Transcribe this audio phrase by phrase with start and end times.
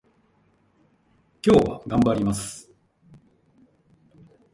[1.45, 2.71] 今日は頑張ります